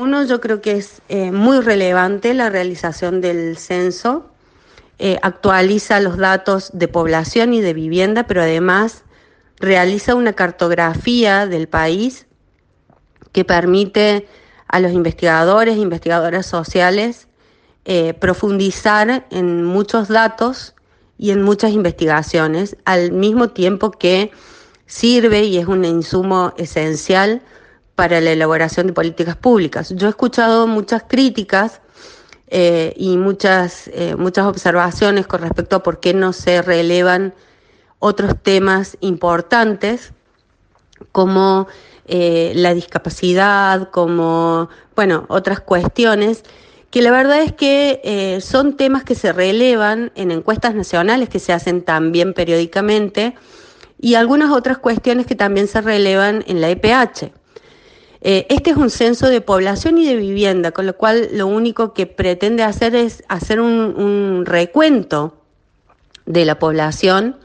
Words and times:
Uno, 0.00 0.24
yo 0.24 0.40
creo 0.40 0.62
que 0.62 0.78
es 0.78 1.02
eh, 1.10 1.30
muy 1.30 1.60
relevante 1.60 2.32
la 2.32 2.48
realización 2.48 3.20
del 3.20 3.58
censo. 3.58 4.30
Eh, 4.98 5.18
actualiza 5.20 6.00
los 6.00 6.16
datos 6.16 6.70
de 6.72 6.88
población 6.88 7.52
y 7.52 7.60
de 7.60 7.74
vivienda, 7.74 8.26
pero 8.26 8.40
además 8.40 9.04
realiza 9.58 10.14
una 10.14 10.32
cartografía 10.32 11.46
del 11.46 11.68
país 11.68 12.26
que 13.32 13.44
permite 13.44 14.26
a 14.68 14.80
los 14.80 14.92
investigadores 14.92 15.76
e 15.76 15.80
investigadoras 15.80 16.46
sociales 16.46 17.28
eh, 17.84 18.14
profundizar 18.14 19.26
en 19.30 19.64
muchos 19.64 20.08
datos 20.08 20.74
y 21.18 21.30
en 21.30 21.42
muchas 21.42 21.72
investigaciones, 21.72 22.78
al 22.86 23.12
mismo 23.12 23.50
tiempo 23.50 23.90
que 23.90 24.30
sirve 24.86 25.44
y 25.44 25.58
es 25.58 25.66
un 25.66 25.84
insumo 25.84 26.54
esencial 26.56 27.42
para 28.00 28.22
la 28.22 28.32
elaboración 28.32 28.86
de 28.86 28.94
políticas 28.94 29.36
públicas. 29.36 29.92
Yo 29.94 30.06
he 30.06 30.08
escuchado 30.08 30.66
muchas 30.66 31.02
críticas 31.06 31.82
eh, 32.48 32.94
y 32.96 33.18
muchas, 33.18 33.88
eh, 33.88 34.14
muchas 34.16 34.46
observaciones 34.46 35.26
con 35.26 35.42
respecto 35.42 35.76
a 35.76 35.82
por 35.82 36.00
qué 36.00 36.14
no 36.14 36.32
se 36.32 36.62
relevan 36.62 37.34
otros 37.98 38.32
temas 38.42 38.96
importantes 39.00 40.14
como 41.12 41.68
eh, 42.06 42.54
la 42.56 42.72
discapacidad, 42.72 43.90
como, 43.90 44.70
bueno, 44.96 45.26
otras 45.28 45.60
cuestiones, 45.60 46.42
que 46.88 47.02
la 47.02 47.10
verdad 47.10 47.42
es 47.42 47.52
que 47.52 48.40
son 48.42 48.78
temas 48.78 49.04
que 49.04 49.14
se 49.14 49.34
relevan 49.34 50.10
en 50.14 50.30
encuestas 50.30 50.74
nacionales 50.74 51.28
que 51.28 51.38
se 51.38 51.52
hacen 51.52 51.82
también 51.82 52.32
periódicamente 52.32 53.34
y 54.00 54.14
algunas 54.14 54.50
otras 54.52 54.78
cuestiones 54.78 55.26
que 55.26 55.34
también 55.34 55.68
se 55.68 55.82
relevan 55.82 56.42
en 56.46 56.62
la 56.62 56.70
EPH. 56.70 57.39
Eh, 58.22 58.46
este 58.50 58.70
es 58.70 58.76
un 58.76 58.90
censo 58.90 59.28
de 59.28 59.40
población 59.40 59.96
y 59.96 60.06
de 60.06 60.16
vivienda, 60.16 60.72
con 60.72 60.86
lo 60.86 60.96
cual 60.96 61.30
lo 61.32 61.46
único 61.46 61.94
que 61.94 62.06
pretende 62.06 62.62
hacer 62.62 62.94
es 62.94 63.24
hacer 63.28 63.60
un, 63.60 64.44
recuento 64.44 65.38
de 66.26 66.44
la 66.44 66.58
población 66.58 67.36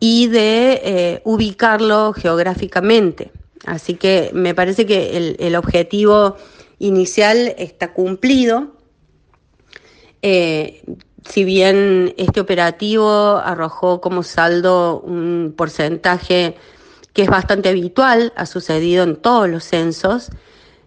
y 0.00 0.26
de 0.26 0.80
eh, 0.84 1.22
ubicarlo 1.24 2.12
geográficamente. 2.12 3.30
Así 3.66 3.94
que 3.94 4.30
me 4.32 4.54
parece 4.54 4.86
que 4.86 5.36
el, 5.38 5.56
objetivo 5.56 6.36
inicial 6.78 7.54
está 7.58 7.92
cumplido. 7.92 8.72
Eh, 10.22 10.82
si 11.28 11.44
bien 11.44 12.14
este 12.16 12.40
operativo 12.40 13.36
arrojó 13.36 14.00
como 14.00 14.22
saldo 14.22 15.00
un 15.00 15.54
porcentaje 15.56 16.56
que 17.12 17.22
es 17.22 17.28
bastante 17.28 17.68
habitual, 17.68 18.32
ha 18.36 18.46
sucedido 18.46 19.04
en 19.04 19.16
todos 19.16 19.48
los 19.48 19.64
censos, 19.64 20.30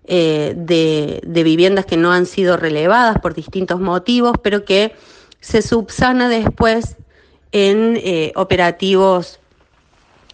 eh, 0.06 0.54
de, 0.58 1.22
viviendas 1.44 1.86
que 1.86 1.96
no 1.96 2.12
han 2.12 2.26
sido 2.26 2.58
relevadas 2.58 3.20
por 3.20 3.34
distintos 3.34 3.80
motivos, 3.80 4.34
pero 4.42 4.66
que 4.66 4.94
se 5.40 5.62
subsana 5.62 6.28
después 6.28 6.98
en 7.54 7.98
eh, 8.04 8.34
operativos 8.36 9.40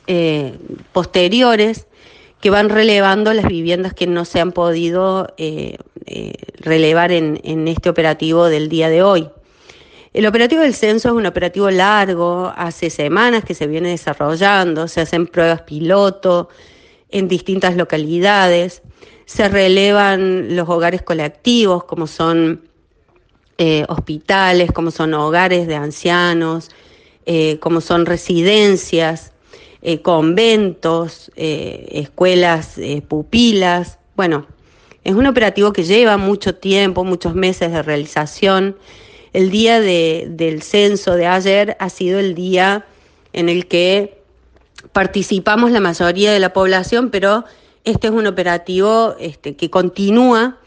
eh, 0.08 0.58
posteriores 0.92 1.86
que 2.42 2.50
van 2.50 2.70
relevando 2.70 3.32
las 3.34 3.46
viviendas 3.46 3.94
que 3.94 4.08
no 4.08 4.26
se 4.26 4.40
han 4.40 4.54
podido 4.54 5.28
relevar 6.58 7.12
en 7.12 7.68
este 7.68 7.90
operativo 7.90 8.46
del 8.46 8.70
día 8.70 8.90
de 8.90 9.04
hoy. 9.04 9.30
El 10.12 10.26
operativo 10.26 10.64
del 10.64 10.74
censo 10.74 11.10
es 11.10 11.14
un 11.14 11.28
operativo 11.28 11.70
largo, 11.70 12.52
hace 12.56 12.90
semanas 12.90 13.44
que 13.44 13.54
se 13.54 13.68
viene 13.68 13.90
desarrollando, 13.90 14.88
se 14.88 15.02
hacen 15.02 15.28
pruebas 15.28 15.62
piloto 15.62 16.50
en 17.10 17.28
distintas 17.28 17.76
localidades, 17.76 18.82
se 19.26 19.48
relevan 19.48 20.56
los 20.56 20.68
hogares 20.68 21.04
colectivos 21.04 21.84
como 21.84 22.08
son 22.08 22.68
eh, 23.60 23.86
hospitales, 23.88 24.72
como 24.72 24.90
son 24.90 25.14
hogares 25.14 25.68
de 25.68 25.76
ancianos, 25.76 26.72
eh, 27.28 27.60
como 27.60 27.80
son 27.80 28.08
residencias, 28.08 29.34
eh, 29.84 30.02
conventos, 30.02 31.32
escuelas 31.36 32.80
pupilas. 33.08 34.00
Bueno, 34.16 34.48
es 35.04 35.14
un 35.14 35.28
operativo 35.28 35.72
que 35.72 35.84
lleva 35.84 36.18
mucho 36.18 36.56
tiempo, 36.56 37.04
muchos 37.04 37.36
meses 37.36 37.72
de 37.72 37.84
realización 37.84 38.76
el 39.34 39.52
día 39.52 39.80
del 39.80 40.62
censo 40.62 41.16
de 41.16 41.28
ayer 41.28 41.78
ha 41.80 41.90
sido 41.90 42.20
el 42.20 42.36
día 42.36 42.86
en 43.34 43.50
el 43.50 43.68
que 43.68 44.22
participamos 44.92 45.72
la 45.72 45.80
mayoría 45.80 46.32
de 46.32 46.40
la 46.40 46.54
población, 46.54 47.10
pero 47.10 47.46
este 47.84 48.08
es 48.08 48.14
un 48.14 48.28
operativo 48.28 49.16
este, 49.20 49.56
que 49.56 49.70
continúa 49.70 50.58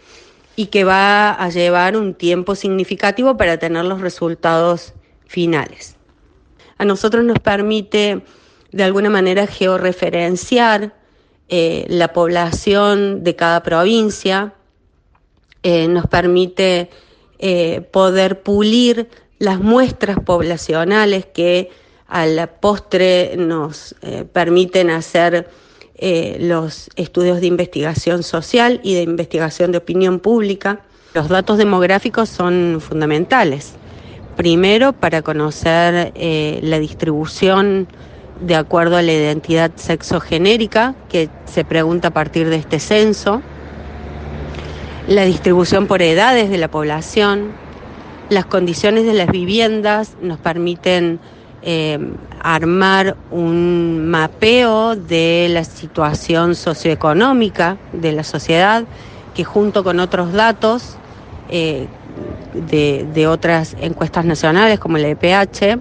y 0.55 0.67
que 0.67 0.85
va 0.85 1.31
a 1.31 1.49
llevar 1.49 1.97
un 1.97 2.15
tiempo 2.15 2.55
significativo 2.55 3.37
para 3.37 3.59
tener 3.59 3.85
los 3.85 4.01
resultados 4.01 4.93
finales. 5.27 5.97
A 6.79 6.85
nosotros 6.85 7.25
nos 7.25 7.39
permite 7.39 8.23
de 8.71 8.85
alguna 8.85 9.11
manera 9.11 9.47
georreferenciar 9.47 10.95
eh, 11.49 11.85
la 11.89 12.13
población 12.13 13.25
de 13.25 13.37
cada 13.37 13.63
provincia, 13.63 14.55
eh, 15.63 15.87
nos 15.89 16.07
permite 16.07 16.91
eh, 17.45 17.81
poder 17.91 18.45
pulir 18.45 19.09
las 19.41 19.59
muestras 19.59 20.17
poblacionales 20.21 21.27
que 21.27 21.71
a 22.07 22.25
la 22.25 22.47
postre 22.47 23.35
nos 23.37 23.97
eh, 24.03 24.25
permiten 24.33 24.91
hacer 24.91 25.49
eh, 25.97 26.37
los 26.39 26.89
estudios 26.95 27.41
de 27.41 27.49
investigación 27.49 28.23
social 28.23 28.79
y 28.85 28.95
de 28.95 29.03
investigación 29.03 29.73
de 29.73 29.79
opinión 29.79 30.21
pública. 30.21 30.83
Los 31.15 31.29
datos 31.29 31.59
demográficos 31.59 32.29
son 32.29 32.81
fundamentales. 32.81 33.73
Primero, 34.37 34.93
para 34.93 35.23
conocer 35.23 36.13
la 36.63 36.79
distribución 36.79 37.89
de 38.41 38.55
acuerdo 38.55 38.97
a 38.97 39.03
la 39.03 39.13
identidad 39.13 39.73
sexogenérica 39.75 40.95
que 41.09 41.29
se 41.47 41.65
pregunta 41.65 42.09
a 42.09 42.11
partir 42.13 42.49
de 42.49 42.57
este 42.57 42.79
censo 42.79 43.43
la 45.09 45.25
distribución 45.25 45.87
por 45.87 46.03
edades 46.03 46.51
de 46.51 46.59
la 46.59 46.69
población, 46.69 47.53
las 48.29 48.47
condiciones 48.47 49.05
de 49.05 49.15
las 49.15 49.29
viviendas 49.29 50.15
nos 50.23 50.39
permiten 50.39 51.19
eh, 51.63 51.99
armar 52.41 53.17
un 53.31 54.09
mapeo 54.09 54.97
de 54.97 55.49
la 55.51 55.65
situación 55.65 56.55
socioeconómica 56.55 57.77
de 57.93 58.13
la 58.13 58.25
sociedad 58.25 58.85
que 59.35 59.45
junto 59.45 59.85
con 59.85 60.01
otros 60.01 60.33
datos 60.33 60.97
eh, 61.49 61.87
de, 62.55 63.27
otras 63.27 63.77
encuestas 63.81 64.25
nacionales 64.25 64.79
como 64.79 64.97
el 64.97 65.05
EPH 65.05 65.79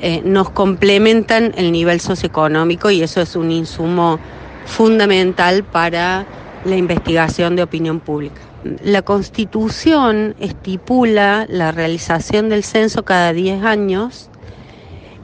eh, 0.00 0.22
nos 0.24 0.50
complementan 0.50 1.52
el 1.56 1.72
nivel 1.72 2.00
socioeconómico 2.00 2.90
y 2.90 3.02
eso 3.02 3.20
es 3.20 3.34
un 3.34 3.50
insumo 3.50 4.18
fundamental 4.66 5.64
para 5.64 6.26
la 6.64 6.76
investigación 6.76 7.56
de 7.56 7.62
opinión 7.62 8.00
pública. 8.00 8.40
La 8.82 9.02
Constitución 9.02 10.34
estipula 10.40 11.46
la 11.48 11.72
realización 11.72 12.48
del 12.48 12.64
censo 12.64 13.04
cada 13.04 13.32
10 13.32 13.62
años 13.62 14.30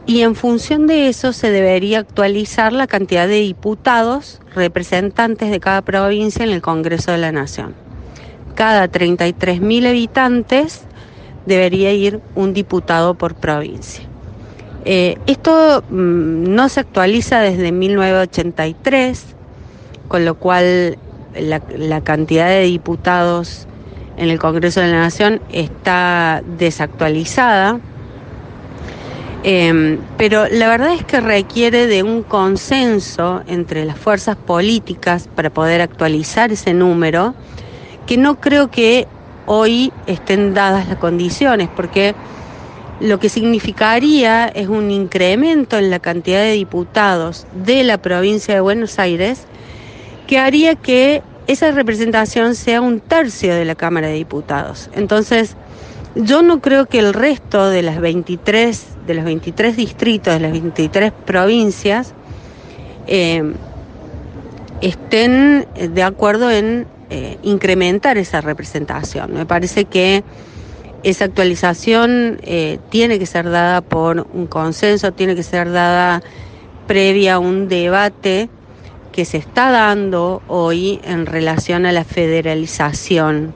y 0.06 0.20
en 0.20 0.34
función 0.34 0.86
de 0.86 1.08
eso 1.08 1.32
se 1.32 1.50
debería 1.50 2.00
actualizar 2.00 2.72
la 2.72 2.86
cantidad 2.86 3.26
de 3.26 3.40
diputados 3.40 4.40
representantes 4.54 5.50
de 5.50 5.60
cada 5.60 5.82
provincia 5.82 6.44
en 6.44 6.50
el 6.50 6.62
Congreso 6.62 7.10
de 7.10 7.18
la 7.18 7.32
Nación. 7.32 7.74
Cada 8.54 8.86
33.000 8.88 9.88
habitantes 9.88 10.82
debería 11.46 11.92
ir 11.92 12.20
un 12.34 12.54
diputado 12.54 13.14
por 13.14 13.34
provincia. 13.34 14.04
Eh, 14.84 15.16
esto 15.26 15.82
mm, 15.88 16.54
no 16.54 16.68
se 16.68 16.80
actualiza 16.80 17.40
desde 17.40 17.72
1983, 17.72 19.24
con 20.08 20.24
lo 20.24 20.34
cual 20.34 20.98
la, 21.40 22.00
cantidad 22.00 22.48
de 22.48 22.62
diputados 22.62 23.66
en 24.16 24.30
el 24.30 24.38
Congreso 24.38 24.80
de 24.80 24.88
la 24.88 24.98
Nación 25.00 25.40
está 25.50 26.42
desactualizada, 26.58 27.80
em, 29.42 29.98
pero 30.16 30.46
la 30.48 30.68
verdad 30.68 30.94
es 30.94 31.04
que 31.04 31.20
requiere 31.20 31.86
de 31.86 32.02
un 32.02 32.22
consenso 32.22 33.42
entre 33.46 33.84
las 33.84 33.98
fuerzas 33.98 34.36
políticas 34.36 35.28
para 35.34 35.50
poder 35.50 35.80
actualizar 35.80 36.52
ese 36.52 36.72
número, 36.74 37.34
que 38.06 38.16
no 38.16 38.40
creo 38.40 38.70
que 38.70 39.06
hoy 39.46 39.92
estén 40.06 40.54
dadas 40.54 40.88
las 40.88 40.98
condiciones, 40.98 41.68
porque 41.74 42.14
lo 43.00 43.18
que 43.18 43.28
significaría 43.28 44.46
es 44.46 44.68
un 44.68 44.90
incremento 44.90 45.76
en 45.78 45.90
la 45.90 45.98
cantidad 45.98 46.40
de 46.40 46.52
diputados 46.52 47.46
de 47.52 47.82
la 47.82 47.98
provincia 47.98 48.54
de 48.54 48.60
Buenos 48.60 48.98
Aires 48.98 49.46
que 50.26 50.38
haría 50.38 50.74
que 50.74 51.22
esa 51.46 51.70
representación 51.70 52.54
sea 52.54 52.80
un 52.80 53.00
tercio 53.00 53.54
de 53.54 53.64
la 53.64 53.74
Cámara 53.74 54.08
de 54.08 54.14
Diputados. 54.14 54.90
Entonces, 54.94 55.56
yo 56.14 56.42
no 56.42 56.60
creo 56.60 56.86
que 56.86 56.98
el 56.98 57.12
resto 57.12 57.68
de 57.68 57.82
las 57.82 58.00
23, 58.00 58.86
de 59.06 59.14
los 59.14 59.24
23 59.24 59.76
distritos, 59.76 60.32
de 60.34 60.40
las 60.40 60.52
23 60.52 61.12
provincias, 61.24 62.14
eh, 63.06 63.52
estén 64.80 65.66
de 65.74 66.02
acuerdo 66.02 66.50
en 66.50 66.86
eh, 67.10 67.38
incrementar 67.42 68.16
esa 68.16 68.40
representación. 68.40 69.34
Me 69.34 69.46
parece 69.46 69.84
que 69.84 70.24
esa 71.02 71.26
actualización 71.26 72.38
eh, 72.42 72.78
tiene 72.90 73.18
que 73.18 73.26
ser 73.26 73.50
dada 73.50 73.82
por 73.82 74.26
un 74.32 74.46
consenso, 74.46 75.12
tiene 75.12 75.36
que 75.36 75.42
ser 75.42 75.70
dada 75.70 76.22
previa 76.86 77.34
a 77.34 77.38
un 77.38 77.68
debate 77.68 78.48
que 79.14 79.24
se 79.24 79.36
está 79.36 79.70
dando 79.70 80.42
hoy 80.48 81.00
en 81.04 81.26
relación 81.26 81.86
a 81.86 81.92
la 81.92 82.02
federalización 82.02 83.54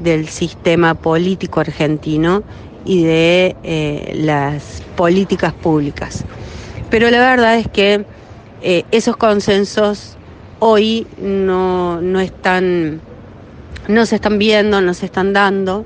del 0.00 0.26
sistema 0.26 0.94
político 0.94 1.60
argentino 1.60 2.42
y 2.84 3.04
de 3.04 3.54
eh, 3.62 4.14
las 4.16 4.82
políticas 4.96 5.52
públicas. 5.52 6.24
Pero 6.90 7.08
la 7.08 7.20
verdad 7.20 7.56
es 7.56 7.68
que 7.68 8.04
esos 8.90 9.16
consensos 9.16 10.16
hoy 10.58 11.06
no, 11.22 12.00
no 12.00 12.18
están, 12.18 13.00
no 13.86 14.06
se 14.06 14.16
están 14.16 14.38
viendo, 14.38 14.80
no 14.80 14.92
se 14.92 15.06
están 15.06 15.32
dando, 15.32 15.84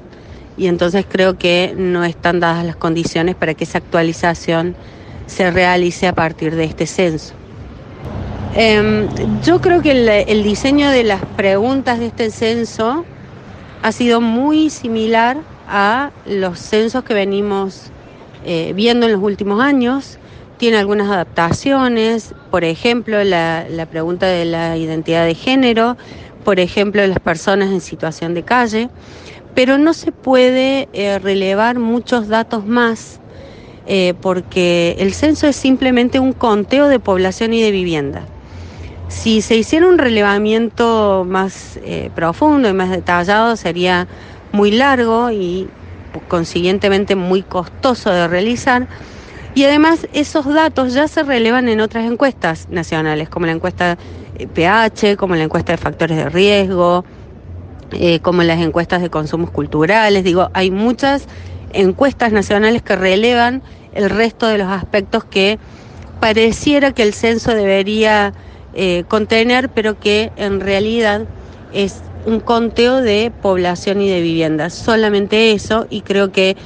y 0.56 0.66
entonces 0.66 1.04
creo 1.06 1.36
que 1.36 1.74
no 1.76 2.04
están 2.04 2.40
dadas 2.40 2.64
las 2.64 2.76
condiciones 2.76 3.34
para 3.34 3.52
que 3.52 3.64
esa 3.64 3.76
actualización 3.76 4.74
se 5.26 5.50
realice 5.50 6.08
a 6.08 6.14
partir 6.14 6.56
de 6.56 6.64
este 6.64 6.86
censo. 6.86 7.39
Em, 8.54 9.08
yo 9.44 9.60
creo 9.60 9.80
que 9.80 9.92
el, 10.26 10.42
diseño 10.42 10.90
de 10.90 11.04
las 11.04 11.24
preguntas 11.36 12.00
de 12.00 12.06
este 12.06 12.30
censo 12.30 13.04
ha 13.82 13.92
sido 13.92 14.20
muy 14.20 14.70
similar 14.70 15.38
a 15.68 16.10
los 16.26 16.58
censos 16.58 17.04
que 17.04 17.14
venimos 17.14 17.92
eh, 18.44 18.72
viendo 18.74 19.06
en 19.06 19.12
los 19.12 19.22
últimos 19.22 19.60
años 19.60 20.18
tiene 20.58 20.76
algunas 20.76 21.08
adaptaciones, 21.08 22.34
por 22.50 22.64
ejemplo, 22.64 23.24
la, 23.24 23.64
pregunta 23.90 24.26
de 24.26 24.44
la 24.44 24.76
identidad 24.76 25.24
de 25.24 25.34
género, 25.34 25.96
por 26.44 26.60
ejemplo, 26.60 27.06
las 27.06 27.18
personas 27.18 27.70
en 27.70 27.80
situación 27.80 28.34
de 28.34 28.42
calle, 28.42 28.90
pero 29.54 29.78
no 29.78 29.94
se 29.94 30.12
puede 30.12 30.88
eh, 30.92 31.18
relevar 31.18 31.78
muchos 31.78 32.28
datos 32.28 32.66
más 32.66 33.20
eh, 33.86 34.12
porque 34.20 34.96
el 34.98 35.14
censo 35.14 35.46
es 35.46 35.56
simplemente 35.56 36.20
un 36.20 36.34
conteo 36.34 36.88
de 36.88 36.98
población 36.98 37.54
y 37.54 37.62
de 37.62 37.70
vivienda. 37.70 38.26
Si 39.10 39.42
se 39.42 39.56
hiciera 39.56 39.86
un 39.88 39.98
relevamiento 39.98 41.26
más 41.28 41.78
eh, 41.82 42.10
profundo 42.14 42.68
y 42.68 42.72
más 42.72 42.90
detallado 42.90 43.56
sería 43.56 44.06
muy 44.52 44.70
largo 44.70 45.30
y 45.30 45.68
consiguientemente 46.28 47.16
muy 47.16 47.42
costoso 47.42 48.10
de 48.10 48.28
realizar 48.28 48.88
y 49.54 49.64
además 49.64 50.06
esos 50.12 50.46
datos 50.46 50.94
ya 50.94 51.08
se 51.08 51.24
relevan 51.24 51.68
en 51.68 51.80
otras 51.80 52.10
encuestas 52.10 52.68
nacionales, 52.70 53.28
como 53.28 53.46
la 53.46 53.52
encuesta 53.52 53.98
PH, 54.54 55.10
eh, 55.10 55.16
como 55.16 55.34
la 55.34 55.42
encuesta 55.42 55.72
de 55.72 55.78
factores 55.78 56.16
de 56.16 56.28
riesgo, 56.28 57.04
eh, 57.92 58.20
como 58.20 58.44
las 58.44 58.60
encuestas 58.60 59.02
de 59.02 59.10
consumos 59.10 59.50
culturales. 59.50 60.22
Digo, 60.22 60.50
hay 60.54 60.70
muchas 60.70 61.26
encuestas 61.72 62.32
nacionales 62.32 62.82
que 62.82 62.94
relevan 62.94 63.62
el 63.92 64.08
resto 64.08 64.46
de 64.46 64.58
los 64.58 64.68
aspectos 64.68 65.24
que 65.24 65.58
pareciera 66.20 66.92
que 66.92 67.02
el 67.02 67.12
censo 67.12 67.52
debería 67.52 68.32
eh, 68.74 69.04
contener, 69.08 69.68
pero 69.68 69.98
que 69.98 70.30
en 70.36 70.60
realidad 70.60 71.22
es 71.72 72.02
un 72.26 72.40
conteo 72.40 73.00
de 73.00 73.32
población 73.42 74.00
y 74.00 74.08
de 74.08 74.20
viviendas. 74.20 74.74
Solamente 74.74 75.52
eso, 75.52 75.86
y 75.90 76.02
creo 76.02 76.32
que 76.32 76.56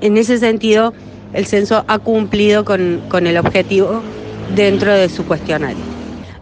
en 0.00 0.16
ese 0.16 0.38
sentido 0.38 0.92
el 1.32 1.46
censo 1.46 1.84
ha 1.86 1.98
cumplido 1.98 2.64
con, 2.64 3.26
el 3.26 3.36
objetivo 3.36 4.02
dentro 4.54 4.92
de 4.92 5.08
su 5.08 5.24
cuestionario. 5.24 5.82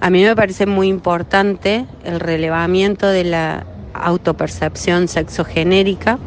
A 0.00 0.10
mí 0.10 0.22
me 0.22 0.34
parece 0.34 0.66
muy 0.66 0.88
importante 0.88 1.84
el 2.04 2.20
relevamiento 2.20 3.06
de 3.06 3.24
la 3.24 3.66
autopercepción 3.92 5.08
sexogenérica 5.08 6.18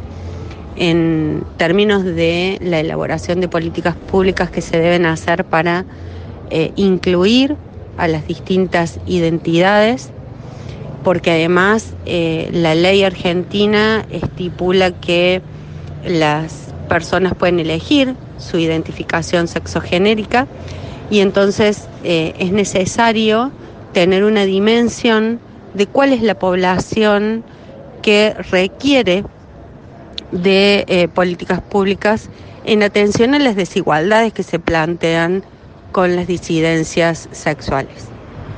en 0.76 1.44
términos 1.56 2.04
de 2.04 2.58
la 2.60 2.80
elaboración 2.80 3.40
de 3.40 3.48
políticas 3.48 3.94
públicas 3.94 4.50
que 4.50 4.60
se 4.60 4.78
deben 4.78 5.06
hacer 5.06 5.44
para 5.44 5.84
eh, 6.50 6.72
incluir 6.76 7.56
a 7.96 8.08
las 8.08 8.26
distintas 8.26 8.98
identidades, 9.06 10.10
porque 11.04 11.30
además 11.30 11.94
eh, 12.06 12.48
la 12.52 12.74
ley 12.74 13.04
argentina 13.04 14.04
estipula 14.10 14.92
que 14.92 15.42
las 16.04 16.72
personas 16.88 17.34
pueden 17.34 17.60
elegir 17.60 18.14
su 18.38 18.58
identificación 18.58 19.48
sexogenérica 19.48 20.46
y 21.10 21.20
entonces 21.20 21.88
eh, 22.04 22.34
es 22.38 22.52
necesario 22.52 23.52
tener 23.92 24.24
una 24.24 24.44
dimensión 24.44 25.40
de 25.74 25.86
cuál 25.86 26.12
es 26.12 26.22
la 26.22 26.34
población 26.34 27.44
que 28.02 28.34
requiere 28.50 29.24
de 30.32 30.84
eh, 30.88 31.08
políticas 31.08 31.60
públicas 31.60 32.28
en 32.64 32.82
atención 32.82 33.34
a 33.34 33.38
las 33.38 33.56
desigualdades 33.56 34.32
que 34.32 34.42
se 34.42 34.58
plantean 34.58 35.44
con 35.92 36.16
las 36.16 36.26
disidencias 36.26 37.28
sexuales. 37.32 38.11